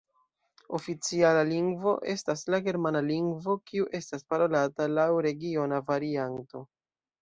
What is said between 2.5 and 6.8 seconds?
la Germana lingvo, kiu estas parolata laŭ regiona varianto.